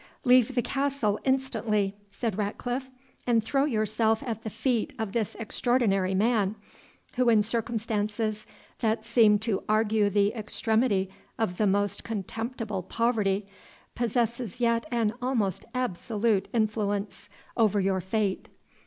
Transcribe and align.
"Leave 0.23 0.55
the 0.55 0.63
castle 0.63 1.19
instantly," 1.25 1.93
said 2.11 2.35
Ratcliffe, 2.35 2.89
"and 3.27 3.43
throw 3.43 3.65
yourself 3.65 4.23
at 4.25 4.41
the 4.41 4.49
feet 4.49 4.93
of 4.97 5.11
this 5.11 5.35
extraordinary 5.35 6.15
man, 6.15 6.55
who 7.17 7.29
in 7.29 7.43
circumstances 7.43 8.47
that 8.79 9.05
seem 9.05 9.37
to 9.45 9.61
argue 9.69 10.09
the 10.09 10.33
extremity 10.33 11.11
of 11.37 11.57
the 11.57 11.67
most 11.67 12.03
contemptible 12.03 12.81
poverty, 12.81 13.47
possesses 13.93 14.59
yet 14.59 14.87
an 14.89 15.13
almost 15.21 15.65
absolute 15.75 16.47
influence 16.51 17.29
over 17.55 17.79
your 17.79 18.01
fate. 18.01 18.47